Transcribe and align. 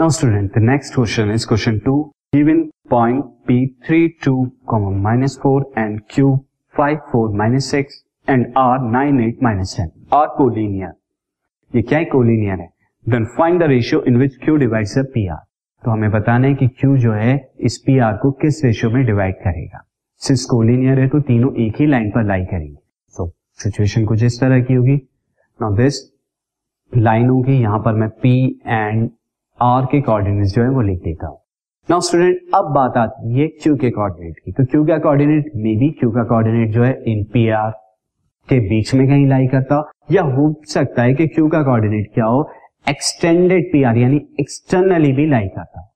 Now 0.00 0.08
student, 0.08 0.54
the 0.54 0.60
next 0.60 0.94
question 0.94 1.30
is 1.30 1.44
question 1.44 1.78
2. 1.84 2.10
Given 2.32 2.70
point 2.88 3.22
P32, 3.46 4.50
minus 4.98 5.36
4 5.36 5.72
and 5.76 6.08
Q 6.08 6.42
5, 6.74 6.96
4, 7.12 7.28
minus 7.34 7.68
6 7.68 8.02
and 8.26 8.46
R 8.56 8.78
9, 8.78 9.20
8, 9.20 9.42
minus 9.42 9.74
10 9.74 9.90
are 10.10 10.30
collinear. 10.38 10.92
ये 11.74 11.82
क्या 11.82 12.02
collinear 12.12 12.60
है? 12.60 12.70
Then 13.06 13.24
find 13.36 13.60
the 13.62 13.66
ratio 13.74 14.02
in 14.08 14.16
which 14.16 14.36
Q 14.44 14.56
divides 14.64 14.96
P 15.12 15.26
R 15.28 15.44
तो 15.82 15.90
हमें 15.90 16.10
बताना 16.10 16.48
है 16.48 16.54
कि 16.54 16.68
Q 16.80 16.96
जो 17.04 17.12
है 17.12 17.36
इस 17.60 17.78
पी 17.86 17.98
आर 17.98 18.16
को 18.22 18.30
किस 18.40 18.64
रेशियो 18.64 18.90
में 18.90 19.04
डिवाइड 19.06 19.34
करेगा। 19.44 19.84
सिंस 20.22 20.44
कोलिनियर 20.50 21.00
है 21.00 21.08
तो 21.08 21.20
तीनों 21.28 21.54
एक 21.66 21.80
ही 21.80 21.86
लाइन 21.86 22.10
पर 22.10 22.26
लाई 22.32 22.44
करेंगे। 22.44 22.76
सो 23.08 23.26
so, 23.26 23.32
सिचुएशन 23.62 24.04
कुछ 24.06 24.22
इस 24.24 24.40
तरह 24.40 24.60
की 24.64 24.74
होगी। 24.74 24.96
नाउ 25.62 25.76
दिस 25.76 26.02
लाइन 26.92 27.28
होगी 27.28 27.60
यहाँ 27.60 27.78
पर 27.84 27.94
मैं 27.94 28.08
पी 28.22 28.36
एंड 28.66 29.10
आर 29.60 29.84
के 29.86 30.00
कोऑर्डिनेट 30.00 30.46
जो 30.46 30.62
है 30.62 30.68
वो 30.70 30.80
लिख 30.82 30.98
देता 30.98 31.26
हूँ। 31.26 31.36
नाउ 31.88 32.00
स्टूडेंट 32.00 32.54
अब 32.54 32.72
बात 32.74 32.96
आती 32.96 33.38
है 33.38 33.46
क्यू 33.54 33.74
के 33.76 33.90
कोऑर्डिनेट 33.90 34.36
की। 34.36 34.52
तो 34.52 34.64
क्यू 34.64 34.84
का 34.86 34.98
कोऑर्डिनेट 34.98 35.50
मे 35.56 35.74
बी 35.78 35.88
क्यू 36.00 36.10
का 36.10 36.22
कोऑर्डिनेट 36.24 36.70
जो 36.72 36.84
है 36.84 36.92
इन 37.06 37.22
पी 37.32 37.48
आर 37.56 37.70
के 38.48 38.58
बीच 38.68 38.94
में 38.94 39.06
कहीं 39.08 39.26
लाई 39.28 39.46
करता 39.46 39.82
या 40.12 40.22
हो 40.30 40.52
सकता 40.68 41.02
है 41.02 41.14
कि 41.14 41.26
क्यू 41.28 41.48
का 41.48 41.62
कोऑर्डिनेट 41.62 42.10
क्या 42.14 42.24
हो? 42.24 42.50
एक्सटेंडेड 42.86 43.70
पी 43.72 43.82
आर 43.82 43.96
यानी 43.98 44.20
एक्सटर्नली 44.40 45.12
भी 45.12 45.26
लाई 45.26 45.48
करता 45.48 45.86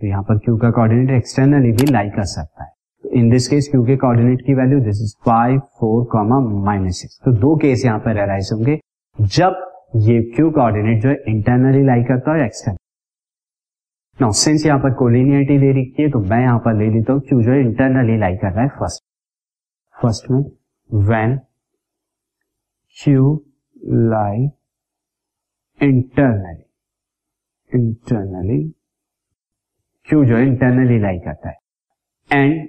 तो 0.00 0.06
यहाँ 0.06 0.22
पर 0.22 0.38
क्यू 0.38 0.56
का 0.58 0.70
कोऑर्डिनेट 0.70 1.16
एक्सटर्नली 1.16 1.72
भी 1.72 1.92
लाई 1.92 2.10
कर 2.10 2.24
सकता 2.26 2.64
है। 2.64 2.70
इन 3.04 3.30
दिस 3.30 3.48
केस 3.48 3.68
क्यू 3.70 3.84
के 3.86 3.96
कोऑर्डिनेट 3.98 4.46
की 4.46 4.54
value 4.54 4.80
this 4.80 5.02
is 5.02 5.14
five 5.26 5.58
four 5.80 6.04
comma 6.12 6.38
minus 6.64 7.00
six 7.00 7.20
तो 7.24 7.32
दो 7.38 7.56
केस 7.58 7.84
यहाँ 7.84 7.98
पर 7.98 8.18
एराइज 8.18 8.50
होंगे। 8.52 8.80
जब 9.18 9.66
ये 10.08 10.20
क्यू 10.34 10.50
कोऑर्डिनेट 10.50 11.02
जो 11.02 11.08
है 11.08 11.22
इंटरनली 11.28 11.86
लाई 11.86 12.02
करता 12.04 12.34
है 12.34 12.44
एक्सटर्नल 12.44 12.76
नाउ 14.20 14.32
सिंस 14.36 14.64
यहाँ 14.66 14.78
पर 14.78 14.92
कोलिनियरिटी 14.94 15.56
दे 15.58 15.70
रखी 15.72 16.02
है 16.02 16.08
तो 16.10 16.18
मैं 16.30 16.40
यहाँ 16.40 16.58
पर 16.64 16.74
ले 16.78 16.88
लेता 16.94 17.12
हूँ। 17.12 17.20
क्यू? 17.20 17.42
जो 17.42 17.50
है 17.52 17.60
इंटरनली 17.60 18.16
लाई 18.18 18.36
कर 18.36 18.52
रहा 18.52 18.62
है 18.62 18.68
फ़र्स्ट 18.78 19.04
फ़र्स्ट 19.96 20.30
में 20.30 20.40
when 20.90 21.36
Q 22.96 23.30
lie 24.10 24.42
internally 25.80 26.62
internally 27.72 28.58
Q? 30.08 30.24
जो 30.24 30.36
है 30.36 30.46
इंटरनली 30.46 30.98
लाई 31.00 31.18
करता 31.18 31.48
है। 31.48 31.56
And 32.30 32.68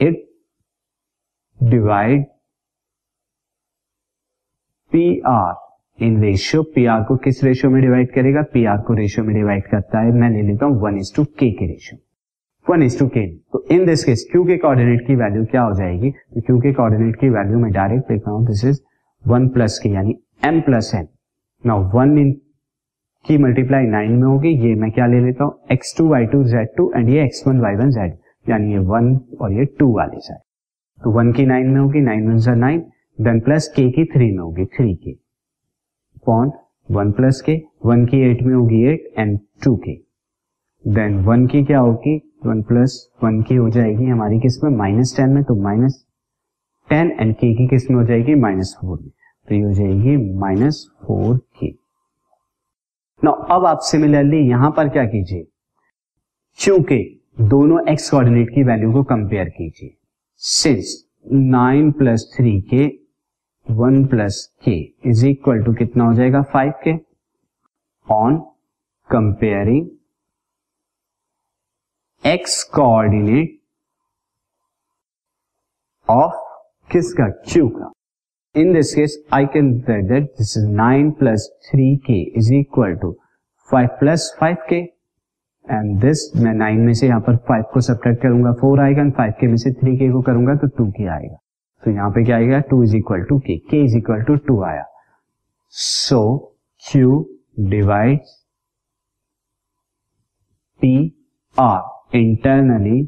it 0.00 0.16
divide 1.60 2.24
P 4.92 5.04
R 5.28 5.61
in 6.02 6.20
ratio 6.22 6.62
P 6.74 6.84
R 6.86 7.02
को 7.04 7.16
किस 7.24 7.42
रेशियो 7.44 7.70
में 7.70 7.80
डिवाइड 7.82 8.10
करेगा? 8.12 8.42
पी 8.42 8.64
आर 8.64 8.78
को 8.86 8.94
रेशियो 8.94 9.24
में 9.24 9.34
डिवाइड 9.34 9.66
करता 9.66 10.00
है। 10.00 10.12
मैं 10.12 10.30
ले 10.30 10.42
लेता 10.42 10.66
हूँ 10.66 10.80
वन 10.82 10.96
इज़ 10.98 11.14
टू 11.16 11.24
के 11.38 11.50
के 11.52 11.66
ratio 11.66 11.98
one 12.66 12.82
is 12.82 12.98
two 12.98 13.06
K 13.08 13.26
तो 13.52 13.64
इन 13.70 13.84
दिस 13.86 14.04
केस 14.04 14.26
क्यू 14.32 14.44
के 14.44 14.56
कोऑर्डिनेट 14.58 15.06
की 15.06 15.14
वैल्यू 15.16 15.44
क्या 15.44 15.62
हो 15.62 15.74
जाएगी? 15.76 16.10
तो 16.10 16.40
क्यू 16.40 16.58
के 16.60 16.72
कोऑर्डिनेट 16.72 17.16
की 17.20 17.28
वैल्यू 17.30 17.58
मैं 17.58 17.72
डायरेक्ट 17.72 18.10
लिख 18.10 18.22
रहा 18.26 18.34
हूँ। 18.34 18.46
This 18.46 18.64
is 18.64 18.80
one 19.24 19.48
plus 19.48 19.78
K 19.82 19.88
यानी 19.88 20.14
M 20.44 20.60
plus 20.60 20.90
N 20.94 21.08
now 21.64 21.90
one 21.90 22.18
in 22.18 22.32
की 23.24 23.38
मल्टीप्लाई 23.38 23.86
नाइन 23.88 24.12
में 24.12 24.26
होगी। 24.28 24.56
ये 24.66 24.74
मैं 24.74 24.90
क्या 24.90 25.06
ले 25.06 25.20
लेता 25.20 25.44
हूँ? 25.44 25.58
X 25.72 25.94
two 25.98 26.08
Y 26.08 26.26
two 26.26 26.42
Z 26.44 26.68
two 26.76 26.92
and 26.96 27.08
ये 27.08 27.24
X 27.24 27.46
one 27.46 27.60
Y 27.60 27.74
one 27.76 27.90
Z 27.90 28.16
यानी 28.46 28.72
ये 28.72 28.78
वन 28.86 29.14
और 29.40 29.52
ये 29.52 29.64
टू 29.78 29.92
वाली 29.96 30.20
साइड 30.20 30.40
तो 30.98 31.10
वन 31.10 31.32
की 31.32 31.46
नाइन 31.46 31.66
में 31.66 31.80
होगी 31.80 32.00
नाइन 32.00 32.28
वन 32.28 32.38
सा 32.38 32.54
नाइन 32.54 32.80
देन 33.18 33.40
प्लस 33.40 33.68
के 33.76 33.90
की 33.90 34.04
थ्री 34.04 34.30
में 34.30 34.38
होगी 34.38 34.64
थ्री 34.76 34.94
के 34.94 35.12
पॉन 36.26 36.52
वन 36.90 37.12
प्लस 37.12 37.40
के, 37.40 37.60
वन 37.86 38.04
की 38.06 38.20
एट 38.20 38.42
में 38.42 38.54
होगी 38.54 38.82
eight 38.84 39.12
and 39.18 39.38
two 39.64 39.76
K. 39.76 39.92
Then 40.84 41.18
one 41.24 41.46
की 41.46 41.64
क्या 41.64 41.78
होगी? 41.78 42.16
वन 42.46 42.62
प्लस 42.62 43.08
वन 43.24 43.42
की 43.42 43.54
हो 43.54 43.68
जाएगी 43.70 44.04
हमारी 44.04 44.38
किसमें 44.40 44.70
माइनस 44.70 45.16
टेन 45.16 45.30
में 45.30 45.42
तो 45.44 45.54
माइनस 45.62 46.04
टेन 46.88 47.10
एंड 47.20 47.34
के 47.34 47.54
की 47.54 47.66
किसमें 47.68 47.96
हो 47.98 48.04
जाएगी 48.04 48.34
माइनस 48.34 48.76
फोर 48.80 48.98
में। 49.00 49.10
तो 49.48 49.54
ये 49.54 49.60
हो 49.60 49.72
जाएगी 49.72 50.16
माइनस 50.38 50.86
फोर 51.04 51.36
के 51.60 51.70
ना 53.22 53.30
अब 53.50 53.64
आप 53.66 53.78
सिमिलरली 53.82 54.38
यहाँ 54.48 54.70
पर 54.70 54.88
क्या 54.88 55.04
कीजिए? 55.04 55.46
क्योंकि 56.58 56.98
दोनों 57.40 57.86
एक्स 57.88 58.10
कोऑर्डिनेट 58.10 58.50
की 58.50 58.62
वैल्यू 58.62 58.92
को 58.92 59.02
कंपेयर 59.02 59.48
कीजिए। 59.48 59.94
Since 60.36 60.96
nine 61.32 61.92
plus 61.92 62.34
three 62.36 62.60
K 62.60 62.86
one 63.66 64.04
plus 64.06 64.44
K 64.64 64.72
is 65.10 65.26
equal 65.26 65.62
to 65.64 65.72
कितना 65.74 66.04
हो 66.04 66.14
जाएगा 66.14 66.42
five 66.52 66.72
K? 66.84 66.92
On 68.06 68.38
comparing 69.10 69.86
X 72.24 72.62
coordinate 72.74 73.58
of 76.08 76.34
किसका? 76.90 77.28
क्यू 77.28 77.68
का। 77.68 77.90
In 78.54 78.72
this 78.74 78.94
case 78.94 79.16
I 79.34 79.46
can 79.52 79.72
that 79.80 80.22
this 80.22 80.56
is 80.58 80.66
nine 80.70 81.10
plus 81.20 81.48
three 81.70 81.96
K 82.06 82.20
is 82.38 82.52
equal 82.54 82.94
to 83.02 83.12
five 83.68 83.88
plus 84.00 84.34
five 84.40 84.56
K 84.68 84.76
and 84.76 86.00
this 86.00 86.30
मैं 86.36 86.52
nine 86.54 86.80
में 86.80 86.92
से 86.94 87.06
यहाँ 87.06 87.20
पर 87.20 87.36
फाइव 87.48 87.64
को 87.74 87.80
subtract 87.80 88.22
करूँगा 88.22 88.52
four 88.60 88.80
आएगा 88.80 89.02
एंड 89.02 89.12
फाइव 89.16 89.32
के 89.40 89.46
में 89.46 89.56
से 89.56 89.72
थ्री 89.72 89.96
के 89.98 90.10
को 90.12 90.22
करूँगा 90.22 90.54
तो 90.54 90.66
टू 90.78 90.90
के 90.90 91.06
आएगा। 91.08 91.36
तो 91.82 91.90
यहाँ 91.90 92.10
पे 92.10 92.24
क्या 92.24 92.36
आएगा? 92.36 92.58
टू 92.70 92.82
इज़ 92.84 92.96
इक्वल 92.96 93.22
टू 93.28 93.38
के 93.46 93.56
के 93.70 93.84
इज़ 93.84 93.96
इक्वल 93.96 94.22
टू 94.24 94.36
टू 94.46 94.62
आया। 94.64 94.84
So 95.74 96.20
Q 96.84 97.24
divide 97.60 98.20
P 100.80 100.94
R 101.56 102.16
internally 102.18 103.00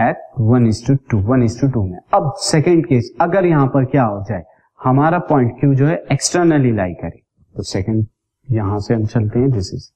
at 0.00 0.16
one 0.40 0.66
is 0.66 0.86
to 0.86 0.94
two 1.10 1.18
one 1.22 1.42
is 1.42 1.60
to 1.60 1.68
two 1.70 1.82
में। 1.86 1.98
अब 2.14 2.32
सेकेंड 2.40 2.86
केस 2.86 3.10
अगर 3.20 3.46
यहाँ 3.46 3.66
पर 3.74 3.84
क्या 3.84 4.04
हो 4.04 4.22
जाए, 4.28 4.42
हमारा 4.80 5.18
पॉइंट 5.28 5.52
क्यू 5.60 5.74
जो 5.74 5.86
है 5.86 5.96
एक्सटर्नली 6.12 6.72
लाई 6.72 6.94
करे। 7.02 7.22
तो 7.54 7.62
सेकेंड 7.62 8.06
यहाँ 8.48 8.78
से 8.80 8.94
हम 8.94 9.06
चलते 9.06 9.38
हैं 9.38 9.50
this 9.50 9.72
is 9.74 9.90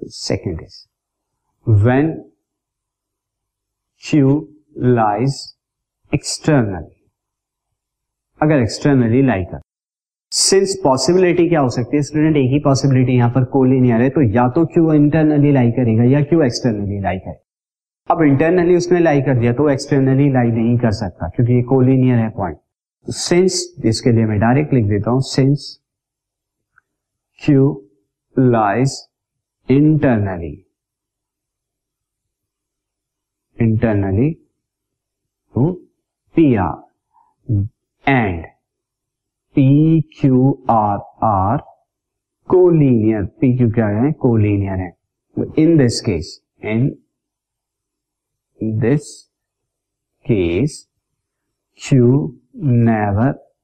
second 0.00 0.60
is 0.62 0.84
when 1.66 2.12
Q 4.02 4.34
lies 4.78 5.36
externally 6.12 6.94
अगर 8.40 8.58
एक्सटर्नली 8.58 9.22
लाई 9.22 9.44
कर। 9.44 9.60
सिंस 10.32 10.74
पॉसिबिलिटी 10.82 11.48
क्या 11.48 11.60
हो 11.60 11.68
सकती 11.68 11.96
है? 11.96 12.02
स्टूडेंट 12.02 12.36
एक 12.36 12.50
ही 12.50 12.58
पॉसिबिलिटी 12.64 13.16
यहाँ 13.16 13.30
पर 13.30 13.44
कोलिनियर 13.52 14.00
है 14.02 14.08
तो 14.10 14.22
या 14.34 14.48
तो 14.48 14.64
क्यू 14.66 14.92
इंटरनली 14.92 15.52
लाई 15.52 15.70
करेगा 15.72 16.04
या 16.10 16.20
क्यू 16.24 16.42
एक्सटर्नली 16.42 17.00
लाई 17.00 17.18
करेगा। 17.18 18.14
अब 18.14 18.22
इंटरनली 18.22 18.76
उसने 18.76 19.00
लाई 19.00 19.22
कर 19.22 19.38
दिया 19.38 19.52
तो 19.52 19.68
एक्सटर्नली 19.70 20.28
लाई 20.32 20.50
नहीं 20.50 20.76
कर 20.78 20.92
सकता, 20.92 21.28
क्योंकि 21.28 21.52
ये 21.52 21.62
कोलिनियर 21.64 22.18
है 22.18 22.28
पॉइंट 22.36 22.58
सिंस 23.06 23.64
इसके 23.86 24.12
लिए 24.12 24.26
मैं 24.26 24.38
डायरेक्ट 24.40 24.72
लिख 24.74 24.84
देता 24.84 25.10
हूँ 25.10 25.20
since 25.24 25.66
Q 27.40 27.66
lies 28.36 28.96
internally 29.68 30.54
R 36.56 36.82
and 38.08 38.44
P 39.54 40.00
Q 40.00 40.64
R 40.70 40.98
are 41.24 41.58
collinear 42.48 43.22
P 43.24 43.56
Q 43.56 43.68
है? 44.04 44.12
कोलीनियर 44.12 44.78
है. 44.78 44.96
In 45.58 45.76
this 45.76 46.00
case 46.00 46.42
in 46.64 46.98
this 48.62 49.30
case 50.26 50.88
Q 51.76 52.36
never 52.56 53.54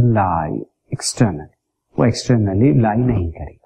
lie 0.00 0.58
external 0.92 1.48
वो 1.98 2.04
एक्सटर्नली 2.06 2.80
लाई 2.80 2.96
नहीं 2.96 3.32
करेगा. 3.32 3.65